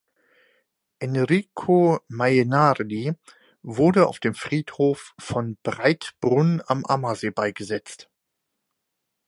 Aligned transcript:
Enrico 0.97 1.99
Mainardi 2.09 3.13
wurde 3.61 4.07
auf 4.07 4.19
dem 4.19 4.33
Friedhof 4.33 5.13
von 5.19 5.59
Breitbrunn 5.61 6.63
am 6.65 6.85
Ammersee 6.85 7.29
beigesetzt. 7.29 8.09